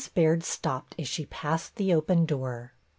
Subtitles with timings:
[0.15, 2.73] Baird stopped as she passed the open door.